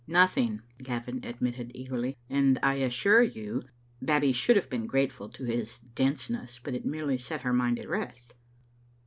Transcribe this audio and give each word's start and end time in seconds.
"Nothing," 0.07 0.63
Gavin 0.81 1.23
admitted 1.23 1.71
eagerly, 1.75 2.17
"and 2.27 2.57
I 2.63 2.77
assure 2.77 3.21
you" 3.21 3.61
Babbie 4.01 4.31
should 4.31 4.55
have 4.55 4.67
been 4.67 4.87
grateful 4.87 5.29
to 5.29 5.43
his 5.43 5.77
denseness, 5.77 6.57
but 6.63 6.73
it 6.73 6.87
merely 6.87 7.19
set 7.19 7.41
her 7.41 7.53
mind 7.53 7.77
at 7.77 7.87
rest. 7.87 8.33